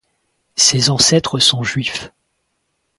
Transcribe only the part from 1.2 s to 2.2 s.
sont juifs.